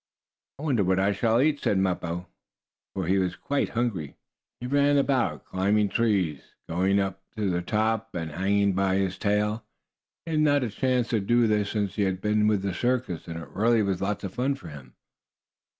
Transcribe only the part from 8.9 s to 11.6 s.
his tail. He had not had a chance to do